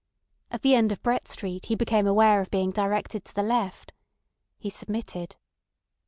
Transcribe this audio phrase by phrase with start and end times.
[0.49, 3.93] At the end of Brett Street he became aware of being directed to the left.
[4.57, 5.35] He submitted.